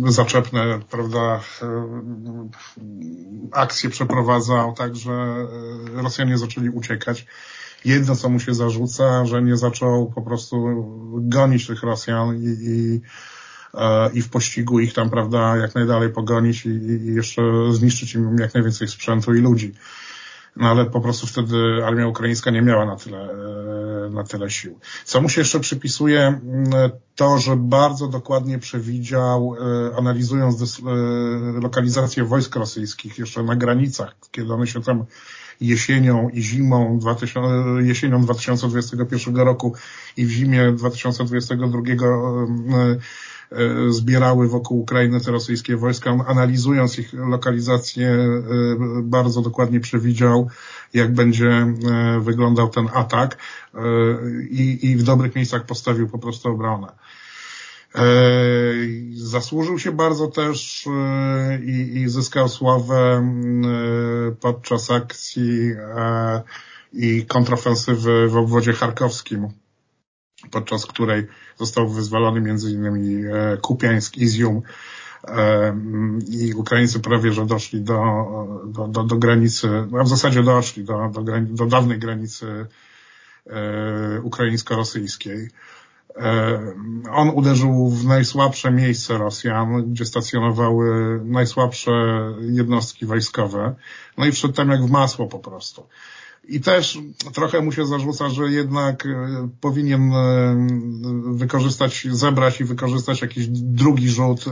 zaczepne, 0.07 0.79
prawda, 0.89 1.41
akcje 3.51 3.89
przeprowadzał, 3.89 4.73
tak, 4.73 4.95
że 4.95 5.11
Rosjanie 5.93 6.37
zaczęli 6.37 6.69
uciekać. 6.69 7.25
Jedno, 7.85 8.15
co 8.15 8.29
mu 8.29 8.39
się 8.39 8.53
zarzuca, 8.53 9.25
że 9.25 9.41
nie 9.41 9.57
zaczął 9.57 10.11
po 10.11 10.21
prostu 10.21 10.85
gonić 11.13 11.67
tych 11.67 11.83
Rosjan 11.83 12.35
i, 12.37 12.57
i, 12.61 13.01
i 14.13 14.21
w 14.21 14.29
pościgu 14.29 14.79
ich 14.79 14.93
tam, 14.93 15.09
prawda, 15.09 15.57
jak 15.57 15.75
najdalej 15.75 16.09
pogonić 16.09 16.65
i, 16.65 16.69
i 16.69 17.15
jeszcze 17.15 17.41
zniszczyć 17.71 18.13
im 18.13 18.37
jak 18.37 18.53
najwięcej 18.53 18.87
sprzętu 18.87 19.33
i 19.33 19.41
ludzi 19.41 19.73
no 20.55 20.69
ale 20.69 20.85
po 20.85 21.01
prostu 21.01 21.27
wtedy 21.27 21.85
armia 21.85 22.07
ukraińska 22.07 22.51
nie 22.51 22.61
miała 22.61 22.85
na 22.85 22.95
tyle, 22.95 23.29
e, 24.07 24.09
na 24.09 24.23
tyle 24.23 24.49
sił. 24.49 24.79
Co 25.05 25.21
mu 25.21 25.29
się 25.29 25.41
jeszcze 25.41 25.59
przypisuje, 25.59 26.39
to, 27.15 27.37
że 27.37 27.55
bardzo 27.55 28.07
dokładnie 28.07 28.59
przewidział, 28.59 29.55
e, 29.55 29.97
analizując 29.97 30.79
e, 30.79 30.91
lokalizację 31.61 32.23
wojsk 32.23 32.55
rosyjskich 32.55 33.17
jeszcze 33.17 33.43
na 33.43 33.55
granicach, 33.55 34.15
kiedy 34.31 34.53
one 34.53 34.67
się 34.67 34.81
tam 34.81 35.05
jesienią 35.61 36.29
i 36.29 36.41
zimą 36.41 36.99
2000, 36.99 37.49
jesienią 37.81 38.21
2021 38.21 39.35
roku 39.35 39.73
i 40.17 40.25
w 40.25 40.29
zimie 40.29 40.71
2022 40.71 41.81
E, 43.51 43.91
zbierały 43.91 44.47
wokół 44.47 44.79
Ukrainy 44.79 45.21
te 45.21 45.31
rosyjskie 45.31 45.77
wojska. 45.77 46.11
On 46.11 46.23
analizując 46.27 46.99
ich 46.99 47.13
lokalizację 47.13 48.09
e, 48.09 48.41
bardzo 49.03 49.41
dokładnie 49.41 49.79
przewidział, 49.79 50.49
jak 50.93 51.13
będzie 51.13 51.49
e, 51.49 51.75
wyglądał 52.19 52.69
ten 52.69 52.89
atak 52.93 53.37
i, 54.49 54.79
i 54.81 54.95
w 54.95 55.03
dobrych 55.03 55.35
miejscach 55.35 55.65
postawił 55.65 56.09
po 56.09 56.19
prostu 56.19 56.49
obronę. 56.49 56.87
Zasłużył 59.13 59.79
się 59.79 59.91
bardzo 59.91 60.27
też 60.27 60.85
i, 61.63 61.97
i 61.97 62.09
zyskał 62.09 62.49
sławę 62.49 63.31
podczas 64.39 64.91
akcji 64.91 65.71
i 66.93 67.25
kontrofensywy 67.25 68.27
w 68.27 68.37
obwodzie 68.37 68.73
charkowskim 68.73 69.47
podczas 70.51 70.85
której 70.85 71.27
został 71.57 71.89
wyzwolony 71.89 72.41
między 72.41 72.71
innymi 72.71 73.25
e, 73.25 73.57
Kupiańsk, 73.57 74.17
Izium 74.17 74.61
i 76.27 76.53
Ukraińcy 76.53 76.99
prawie, 76.99 77.31
że 77.33 77.45
doszli 77.45 77.81
do, 77.81 78.01
do, 78.65 78.87
do, 78.87 79.03
do 79.03 79.15
granicy, 79.15 79.87
a 79.99 80.03
w 80.03 80.07
zasadzie 80.07 80.43
doszli 80.43 80.83
do, 80.83 81.11
do, 81.13 81.21
do 81.39 81.65
dawnej 81.65 81.99
granicy 81.99 82.65
ukraińsko-rosyjskiej. 84.23 85.49
On 87.11 87.29
uderzył 87.29 87.89
w 87.89 88.05
najsłabsze 88.05 88.71
miejsce 88.71 89.17
Rosjan, 89.17 89.91
gdzie 89.91 90.05
stacjonowały 90.05 91.19
najsłabsze 91.23 91.91
jednostki 92.39 93.05
wojskowe. 93.05 93.75
No 94.17 94.25
i 94.25 94.31
wszedł 94.31 94.53
tam 94.53 94.69
jak 94.69 94.85
w 94.85 94.91
masło 94.91 95.27
po 95.27 95.39
prostu. 95.39 95.83
I 96.49 96.61
też 96.61 96.99
trochę 97.33 97.61
mu 97.61 97.71
się 97.71 97.85
zarzuca, 97.85 98.29
że 98.29 98.43
jednak 98.43 99.05
e, 99.05 99.49
powinien 99.61 100.13
e, 100.13 100.67
wykorzystać, 101.25 102.07
zebrać 102.11 102.61
i 102.61 102.63
wykorzystać 102.63 103.21
jakiś 103.21 103.47
drugi 103.49 104.09
rzut 104.09 104.45
e, 104.47 104.51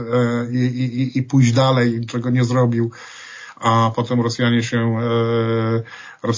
i, 0.52 0.58
i, 0.58 1.18
i 1.18 1.22
pójść 1.22 1.52
dalej, 1.52 2.06
czego 2.06 2.30
nie 2.30 2.44
zrobił 2.44 2.90
a 3.60 3.92
potem 3.96 4.20
Rosjanie 4.20 4.62
się, 4.62 4.96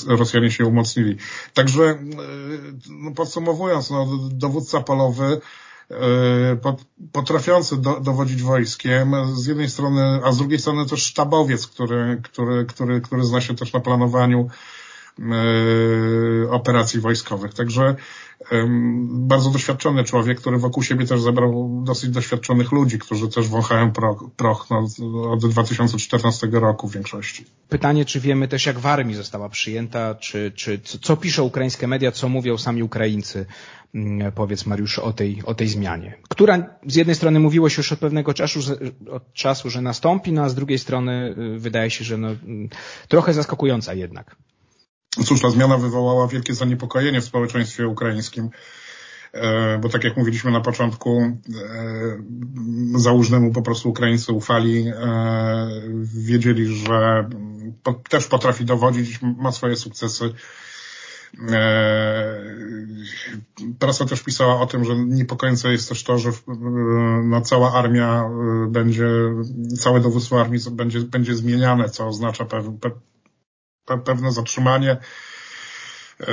Rosjanie 0.06 0.50
się 0.50 0.66
umocnili. 0.66 1.16
Także 1.54 1.98
no 2.90 3.10
podsumowując, 3.10 3.90
no, 3.90 4.06
dowódca 4.30 4.80
polowy 4.80 5.40
potrafiący 7.12 7.76
do, 7.76 8.00
dowodzić 8.00 8.42
wojskiem, 8.42 9.14
z 9.34 9.46
jednej 9.46 9.70
strony, 9.70 10.20
a 10.24 10.32
z 10.32 10.38
drugiej 10.38 10.58
strony 10.58 10.86
też 10.86 11.02
sztabowiec, 11.02 11.66
który, 11.66 12.20
który, 12.24 12.64
który, 12.64 13.00
który 13.00 13.24
zna 13.24 13.40
się 13.40 13.54
też 13.54 13.72
na 13.72 13.80
planowaniu 13.80 14.48
E, 14.48 14.89
operacji 16.50 17.00
wojskowych. 17.00 17.54
Także 17.54 17.96
bardzo 19.02 19.50
doświadczony 19.50 20.04
człowiek, 20.04 20.40
który 20.40 20.58
wokół 20.58 20.82
siebie 20.82 21.06
też 21.06 21.20
zebrał 21.20 21.82
dosyć 21.84 22.10
doświadczonych 22.10 22.72
ludzi, 22.72 22.98
którzy 22.98 23.28
też 23.28 23.48
wąchają 23.48 23.92
proch, 23.92 24.24
proch 24.36 24.66
no, 24.70 24.86
od 25.30 25.46
2014 25.46 26.48
roku 26.52 26.88
w 26.88 26.94
większości. 26.94 27.44
Pytanie, 27.68 28.04
czy 28.04 28.20
wiemy 28.20 28.48
też 28.48 28.66
jak 28.66 28.78
w 28.78 28.86
armii 28.86 29.14
została 29.14 29.48
przyjęta, 29.48 30.14
czy, 30.14 30.52
czy 30.54 30.80
co 30.80 31.16
piszą 31.16 31.44
ukraińskie 31.44 31.86
media, 31.86 32.12
co 32.12 32.28
mówią 32.28 32.58
sami 32.58 32.82
Ukraińcy, 32.82 33.46
mm, 33.94 34.32
powiedz 34.32 34.66
Mariusz, 34.66 34.98
o 34.98 35.12
tej, 35.12 35.42
o 35.44 35.54
tej 35.54 35.68
zmianie, 35.68 36.14
która 36.28 36.78
z 36.86 36.94
jednej 36.94 37.16
strony 37.16 37.40
mówiło 37.40 37.68
się 37.68 37.80
już 37.80 37.92
od 37.92 37.98
pewnego 37.98 38.34
czasu, 38.34 38.60
od 39.10 39.32
czasu, 39.32 39.70
że 39.70 39.80
nastąpi, 39.80 40.32
no 40.32 40.42
a 40.42 40.48
z 40.48 40.54
drugiej 40.54 40.78
strony 40.78 41.34
y, 41.56 41.58
wydaje 41.58 41.90
się, 41.90 42.04
że 42.04 42.16
no, 42.16 42.28
mm, 42.28 42.68
trochę 43.08 43.34
zaskakująca 43.34 43.94
jednak. 43.94 44.36
Cóż, 45.10 45.40
ta 45.40 45.50
zmiana 45.50 45.76
wywołała 45.76 46.26
wielkie 46.26 46.54
zaniepokojenie 46.54 47.20
w 47.20 47.24
społeczeństwie 47.24 47.88
ukraińskim, 47.88 48.50
e, 49.32 49.78
bo 49.78 49.88
tak 49.88 50.04
jak 50.04 50.16
mówiliśmy 50.16 50.50
na 50.50 50.60
początku, 50.60 51.20
e, 51.20 51.38
załóżnemu 52.94 53.52
po 53.52 53.62
prostu 53.62 53.90
Ukraińcy 53.90 54.32
ufali, 54.32 54.88
e, 54.88 54.94
wiedzieli, 56.02 56.76
że 56.76 57.28
też 58.08 58.26
potrafi 58.26 58.64
dowodzić, 58.64 59.18
ma 59.22 59.52
swoje 59.52 59.76
sukcesy. 59.76 60.34
Prasa 63.78 64.04
też 64.04 64.22
pisała 64.22 64.60
o 64.60 64.66
tym, 64.66 64.84
że 64.84 64.96
niepokojące 64.96 65.72
jest 65.72 65.88
też 65.88 66.04
to, 66.04 66.18
że 66.18 66.30
no, 67.24 67.40
cała 67.40 67.72
armia 67.72 68.30
będzie, 68.68 69.08
całe 69.78 70.00
dowództwo 70.00 70.40
armii 70.40 70.60
będzie, 70.70 71.00
będzie 71.00 71.34
zmieniane, 71.34 71.88
co 71.88 72.06
oznacza 72.06 72.44
pewne 73.84 74.32
zatrzymanie 74.32 74.90
e, 74.90 76.26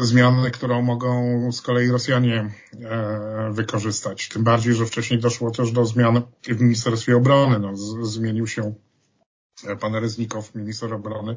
zmiany, 0.00 0.50
którą 0.50 0.82
mogą 0.82 1.52
z 1.52 1.62
kolei 1.62 1.88
Rosjanie 1.88 2.50
e, 2.84 3.50
wykorzystać. 3.52 4.28
Tym 4.28 4.44
bardziej, 4.44 4.74
że 4.74 4.86
wcześniej 4.86 5.20
doszło 5.20 5.50
też 5.50 5.72
do 5.72 5.84
zmian 5.84 6.22
w 6.42 6.60
Ministerstwie 6.60 7.16
Obrony. 7.16 7.58
No, 7.58 7.76
zmienił 8.06 8.46
się 8.46 8.74
pan 9.80 9.94
Reznikow, 9.94 10.54
minister 10.54 10.94
obrony. 10.94 11.36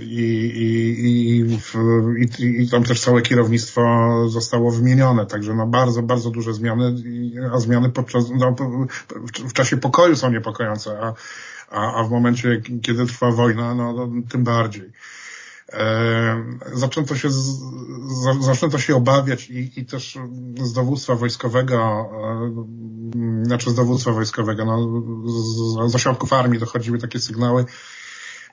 I, 0.00 0.22
i, 0.56 1.06
i, 1.06 2.62
i, 2.62 2.68
tam 2.70 2.84
też 2.84 3.00
całe 3.00 3.22
kierownictwo 3.22 3.82
zostało 4.28 4.70
wymienione, 4.70 5.26
także 5.26 5.54
no 5.54 5.66
bardzo, 5.66 6.02
bardzo 6.02 6.30
duże 6.30 6.54
zmiany, 6.54 6.94
a 7.52 7.60
zmiany 7.60 7.90
podczas, 7.90 8.24
no, 8.30 8.56
w 9.48 9.52
czasie 9.52 9.76
pokoju 9.76 10.16
są 10.16 10.30
niepokojące, 10.30 10.98
a 11.00 11.14
a, 11.70 11.94
a 11.94 12.04
w 12.04 12.10
momencie, 12.10 12.62
kiedy 12.82 13.06
trwa 13.06 13.30
wojna, 13.30 13.74
no, 13.74 13.92
no 13.92 14.22
tym 14.30 14.44
bardziej. 14.44 14.92
E, 15.72 16.44
zaczęto 16.72 17.16
się, 17.16 17.30
z, 17.30 17.60
zaczęto 18.40 18.78
się 18.78 18.96
obawiać 18.96 19.50
i, 19.50 19.80
i 19.80 19.86
też 19.86 20.18
z 20.62 20.72
dowództwa 20.72 21.14
wojskowego, 21.14 22.10
e, 23.42 23.44
znaczy 23.44 23.70
z 23.70 23.74
dowództwa 23.74 24.12
wojskowego, 24.12 24.64
no, 24.64 25.02
z, 25.86 25.92
z 25.92 25.94
ośrodków 25.94 26.32
armii 26.32 26.60
dochodziły 26.60 26.98
takie 26.98 27.20
sygnały, 27.20 27.64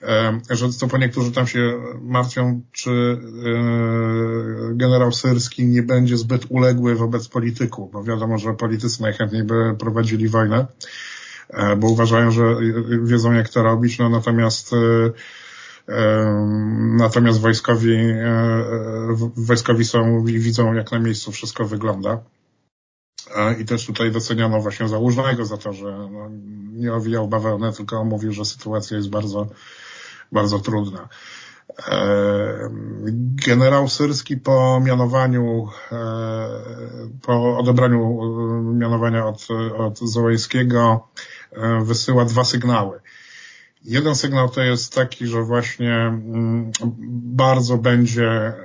e, 0.02 0.40
że 0.50 0.70
co 0.70 0.88
po 0.88 0.98
niektórzy 0.98 1.32
tam 1.32 1.48
się 1.48 1.74
martwią, 2.02 2.62
czy 2.72 2.92
e, 2.92 4.76
generał 4.76 5.12
Syrski 5.12 5.68
nie 5.68 5.84
będzie 5.84 6.18
zbyt 6.18 6.46
uległy 6.50 6.96
wobec 6.96 7.28
polityków, 7.28 7.92
bo 7.92 8.04
wiadomo, 8.04 8.38
że 8.38 8.54
politycy 8.54 9.02
najchętniej 9.02 9.44
by 9.44 9.76
prowadzili 9.80 10.30
wojnę. 10.30 10.68
E, 11.50 11.76
bo 11.76 11.88
uważają, 11.88 12.32
że 12.32 12.44
wiedzą 13.04 13.34
jak 13.34 13.50
to 13.50 13.64
robić, 13.64 14.00
no 14.00 14.10
natomiast 14.10 14.74
e, 14.74 14.78
e, 15.94 16.26
natomiast 16.98 17.40
wojskowi, 17.40 17.98
wojskowi 19.38 19.86
są 19.86 20.24
widzą 20.26 20.74
jak 20.74 20.92
na 20.92 21.00
miejscu 21.00 21.32
wszystko 21.32 21.66
wygląda. 21.66 22.20
I 23.60 23.66
też 23.66 23.86
tutaj 23.86 24.12
doceniano 24.12 24.62
właśnie 24.62 24.88
Załużnego 24.88 25.46
za 25.46 25.58
to, 25.58 25.74
że 25.74 25.98
no, 26.12 26.30
nie 26.74 26.94
owijał 26.94 27.28
bawełnę, 27.28 27.74
tylko 27.74 28.06
mówił, 28.06 28.34
że 28.34 28.46
sytuacja 28.46 28.98
jest 28.98 29.10
bardzo, 29.10 29.48
bardzo 30.32 30.60
trudna. 30.60 31.08
Generał 33.48 33.90
Syrski 33.90 34.38
po 34.38 34.82
mianowaniu, 34.84 35.68
po 37.22 37.58
odebraniu 37.58 38.20
mianowania 38.74 39.26
od, 39.26 39.48
od 39.78 40.00
Zołejskiego 40.00 41.08
E, 41.12 41.37
wysyła 41.82 42.26
dwa 42.26 42.44
sygnały. 42.44 43.00
Jeden 43.84 44.16
sygnał 44.16 44.50
to 44.50 44.62
jest 44.62 44.94
taki, 44.94 45.28
że 45.28 45.42
właśnie 45.42 45.94
mm, 45.94 46.72
bardzo 47.10 47.78
będzie 47.78 48.30
e, 48.30 48.56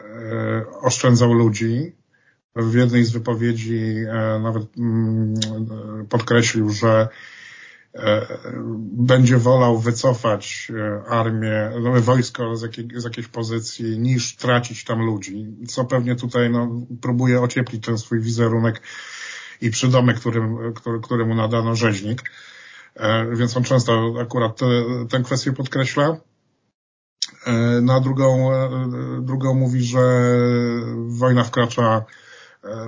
oszczędzał 0.81 1.33
ludzi. 1.33 1.93
W 2.57 2.75
jednej 2.75 3.05
z 3.05 3.11
wypowiedzi 3.11 3.97
e, 4.09 4.41
nawet 4.43 4.79
mm, 4.79 5.35
podkreślił, 6.09 6.71
że 6.71 7.09
będzie 8.93 9.37
wolał 9.37 9.79
wycofać 9.79 10.73
armię, 11.09 11.71
no, 11.81 12.01
wojsko 12.01 12.57
z, 12.57 12.63
jakiej, 12.63 12.89
z 12.97 13.05
jakiejś 13.05 13.29
pozycji, 13.29 13.99
niż 13.99 14.37
tracić 14.37 14.85
tam 14.85 15.01
ludzi, 15.01 15.47
co 15.69 15.85
pewnie 15.85 16.17
tutaj 16.17 16.51
no, 16.51 16.81
próbuje 17.01 17.41
ocieplić 17.41 17.85
ten 17.85 17.99
swój 17.99 18.21
wizerunek 18.21 18.83
i 19.61 19.71
przydomek, 19.71 20.17
którym, 20.17 20.75
który, 20.75 21.01
któremu 21.01 21.35
nadano 21.35 21.77
rzeźnik. 21.77 22.23
E, 22.97 23.37
więc 23.37 23.57
on 23.57 23.65
często 23.65 24.15
akurat 24.21 24.61
tę 25.11 25.23
kwestię 25.25 25.53
podkreśla. 25.53 26.17
E, 27.47 27.53
na 27.81 28.01
drugą, 28.01 28.53
e, 28.53 28.69
drugą 29.23 29.55
mówi, 29.55 29.85
że 29.85 30.01
wojna 31.07 31.45
wkracza 31.45 32.05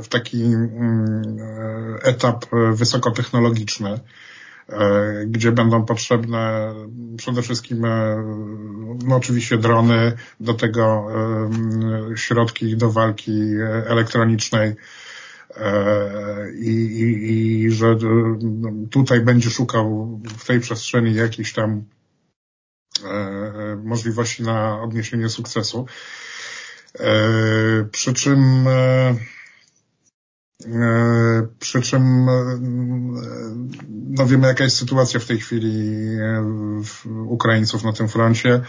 w 0.02 0.08
taki 0.08 0.44
mm, 0.44 1.36
etap 2.02 2.46
wysokotechnologiczny, 2.72 4.00
gdzie 5.26 5.52
będą 5.52 5.84
potrzebne 5.84 6.74
przede 7.16 7.42
wszystkim 7.42 7.86
no 9.04 9.16
oczywiście 9.16 9.58
drony, 9.58 10.12
do 10.40 10.54
tego 10.54 11.06
środki 12.16 12.76
do 12.76 12.90
walki 12.90 13.50
elektronicznej, 13.86 14.74
i, 16.54 16.70
i, 16.70 17.64
i 17.64 17.70
że 17.70 17.96
no, 18.42 18.70
tutaj 18.90 19.20
będzie 19.20 19.50
szukał 19.50 20.20
w 20.38 20.46
tej 20.46 20.60
przestrzeni 20.60 21.14
jakichś 21.14 21.52
tam 21.52 21.84
e, 23.04 23.80
możliwości 23.84 24.42
na 24.42 24.82
odniesienie 24.82 25.28
sukcesu. 25.28 25.86
E, 26.98 27.14
przy 27.90 28.14
czym 28.14 28.66
przy 31.58 31.82
czym 31.82 32.26
no 33.90 34.26
wiemy 34.26 34.46
jaka 34.46 34.64
jest 34.64 34.76
sytuacja 34.76 35.20
w 35.20 35.26
tej 35.26 35.38
chwili 35.40 36.08
Ukraińców 37.26 37.84
na 37.84 37.92
tym 37.92 38.08
froncie. 38.08 38.60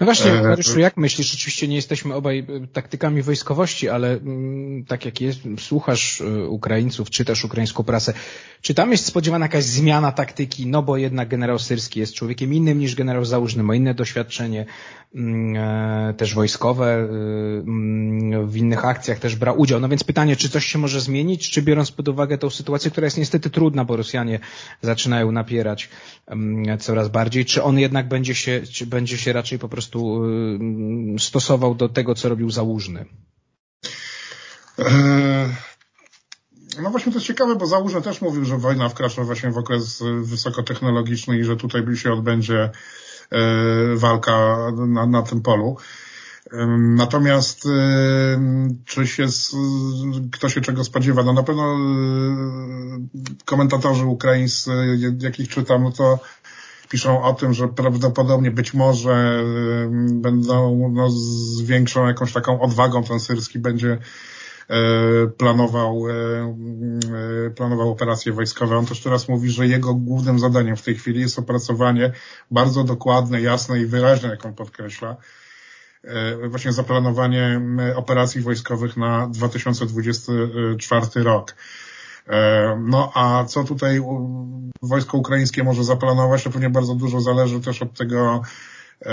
No 0.00 0.06
właśnie, 0.06 0.32
e, 0.32 0.42
Mariuszu, 0.42 0.80
jak 0.80 0.96
myślisz? 0.96 1.34
Oczywiście 1.34 1.68
nie 1.68 1.76
jesteśmy 1.76 2.14
obaj 2.14 2.38
e, 2.38 2.66
taktykami 2.66 3.22
wojskowości, 3.22 3.88
ale 3.88 4.12
mm, 4.12 4.84
tak 4.84 5.04
jak 5.04 5.20
jest, 5.20 5.40
słuchasz 5.58 6.20
e, 6.20 6.48
Ukraińców, 6.48 7.10
czytasz 7.10 7.44
ukraińską 7.44 7.84
prasę, 7.84 8.12
czy 8.60 8.74
tam 8.74 8.92
jest 8.92 9.06
spodziewana 9.06 9.44
jakaś 9.44 9.64
zmiana 9.64 10.12
taktyki? 10.12 10.66
No 10.66 10.82
bo 10.82 10.96
jednak 10.96 11.28
generał 11.28 11.58
Syrski 11.58 12.00
jest 12.00 12.14
człowiekiem 12.14 12.54
innym 12.54 12.78
niż 12.78 12.94
generał 12.94 13.24
Załużny, 13.24 13.62
ma 13.62 13.74
inne 13.74 13.94
doświadczenie 13.94 14.66
mm, 15.14 16.14
też 16.14 16.34
wojskowe, 16.34 16.94
mm, 16.94 18.48
w 18.48 18.56
innych 18.56 18.84
akcjach 18.84 19.18
też 19.18 19.36
brał 19.36 19.60
udział. 19.60 19.80
No 19.80 19.88
więc 19.88 20.04
pytanie, 20.04 20.36
czy 20.36 20.48
coś 20.48 20.66
się 20.66 20.78
może 20.78 21.00
zmienić, 21.00 21.50
czy 21.50 21.62
biorąc 21.62 21.90
pod 21.90 22.08
uwagę 22.08 22.38
tą 22.38 22.50
sytuację, 22.50 22.90
która 22.90 23.04
jest 23.04 23.18
niestety 23.18 23.50
trudna, 23.50 23.84
bo 23.84 23.96
Rosjanie 23.96 24.40
zaczynają 24.82 25.32
napierać 25.32 25.88
coraz 26.78 27.08
bardziej, 27.08 27.44
czy 27.44 27.62
on 27.62 27.78
jednak 27.78 28.08
będzie 28.08 28.34
się, 28.34 28.62
czy 28.72 28.86
będzie 28.86 29.18
się 29.18 29.32
raczej 29.32 29.58
po 29.58 29.68
prostu 29.68 29.89
prostu 29.90 30.24
y, 31.14 31.18
stosował 31.18 31.74
do 31.74 31.88
tego, 31.88 32.14
co 32.14 32.28
robił 32.28 32.50
Załużny? 32.50 33.06
E, 34.78 35.54
no 36.82 36.90
właśnie 36.90 37.12
to 37.12 37.18
jest 37.18 37.26
ciekawe, 37.26 37.56
bo 37.56 37.66
Załużny 37.66 38.02
też 38.02 38.20
mówił, 38.20 38.44
że 38.44 38.58
wojna 38.58 38.88
wkracza 38.88 39.24
właśnie 39.24 39.50
w 39.50 39.58
okres 39.58 40.02
wysokotechnologiczny 40.22 41.38
i 41.38 41.44
że 41.44 41.56
tutaj 41.56 41.96
się 41.96 42.12
odbędzie 42.12 42.70
e, 43.30 43.40
walka 43.96 44.56
na, 44.88 45.06
na 45.06 45.22
tym 45.22 45.42
polu. 45.42 45.76
Natomiast 46.78 47.66
e, 47.66 47.70
czy 48.84 49.06
się, 49.06 49.26
kto 50.32 50.48
się 50.48 50.60
czego 50.60 50.84
spodziewa? 50.84 51.22
No 51.22 51.32
na 51.32 51.42
pewno 51.42 51.78
komentatorzy 53.44 54.06
ukraińscy, 54.06 54.70
jakich 55.20 55.48
czytam, 55.48 55.82
no 55.82 55.92
to 55.92 56.18
piszą 56.90 57.22
o 57.22 57.34
tym, 57.34 57.54
że 57.54 57.68
prawdopodobnie 57.68 58.50
być 58.50 58.74
może 58.74 59.44
będą 60.10 60.88
no, 60.92 61.10
z 61.10 61.62
większą 61.62 62.06
jakąś 62.06 62.32
taką 62.32 62.60
odwagą 62.60 63.04
ten 63.04 63.20
Syrski 63.20 63.58
będzie 63.58 63.98
e, 64.68 64.76
planował, 65.26 66.02
e, 66.08 67.50
planował 67.50 67.90
operacje 67.90 68.32
wojskowe. 68.32 68.78
On 68.78 68.86
też 68.86 69.00
teraz 69.00 69.28
mówi, 69.28 69.50
że 69.50 69.66
jego 69.66 69.94
głównym 69.94 70.38
zadaniem 70.38 70.76
w 70.76 70.82
tej 70.82 70.94
chwili 70.94 71.20
jest 71.20 71.38
opracowanie 71.38 72.12
bardzo 72.50 72.84
dokładne, 72.84 73.40
jasne 73.40 73.80
i 73.80 73.86
wyraźne, 73.86 74.28
jak 74.28 74.46
on 74.46 74.54
podkreśla, 74.54 75.16
właśnie 76.48 76.72
zaplanowanie 76.72 77.60
operacji 77.96 78.40
wojskowych 78.40 78.96
na 78.96 79.26
2024 79.26 81.06
rok. 81.14 81.54
E, 82.30 82.76
no 82.86 83.12
a 83.14 83.44
co 83.44 83.64
tutaj 83.64 84.00
wojsko 84.82 85.18
ukraińskie 85.18 85.64
może 85.64 85.84
zaplanować, 85.84 86.44
to 86.44 86.50
pewnie 86.50 86.70
bardzo 86.70 86.94
dużo 86.94 87.20
zależy 87.20 87.60
też 87.60 87.82
od 87.82 87.98
tego, 87.98 88.42
e, 89.02 89.12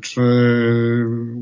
czy 0.00 0.22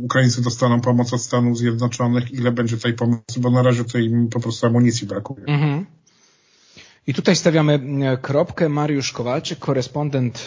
Ukraińcy 0.03 0.43
dostaną 0.43 0.81
pomoc 0.81 1.13
od 1.13 1.23
Stanów 1.23 1.59
Zjednoczonych, 1.59 2.31
ile 2.33 2.53
będzie 2.53 2.77
tej 2.77 2.93
pomocy, 2.93 3.41
bo 3.41 3.51
na 3.51 3.63
razie 3.63 3.85
tej 3.85 4.11
po 4.31 4.41
prostu 4.41 4.67
amunicji 4.67 5.07
brakuje. 5.07 5.45
Mhm. 5.47 5.87
I 7.07 7.15
tutaj 7.15 7.37
stawiamy 7.37 7.81
kropkę. 8.23 8.69
Mariusz 8.69 9.13
Kowalczyk, 9.13 9.59
korespondent 9.59 10.47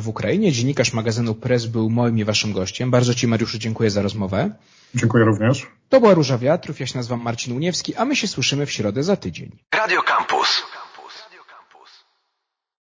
w 0.00 0.08
Ukrainie, 0.08 0.52
dziennikarz 0.52 0.92
magazynu 0.92 1.34
Press 1.34 1.66
był 1.66 1.90
moim 1.90 2.18
i 2.18 2.24
waszym 2.24 2.52
gościem. 2.52 2.90
Bardzo 2.90 3.14
Ci 3.14 3.28
Mariuszu 3.28 3.58
dziękuję 3.58 3.90
za 3.90 4.02
rozmowę. 4.02 4.50
Dziękuję 4.94 5.24
również. 5.24 5.66
To 5.88 6.00
była 6.00 6.14
Róża 6.14 6.38
Wiatrów, 6.38 6.80
ja 6.80 6.86
się 6.86 6.98
nazywam 6.98 7.22
Marcin 7.22 7.56
Uniewski, 7.56 7.94
a 7.94 8.04
my 8.04 8.16
się 8.16 8.28
słyszymy 8.28 8.66
w 8.66 8.70
środę 8.72 9.02
za 9.02 9.16
tydzień. 9.16 9.58
Radio 9.74 10.02
Campus. 10.02 10.62